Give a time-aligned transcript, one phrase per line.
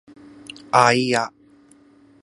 [0.71, 1.31] あいあ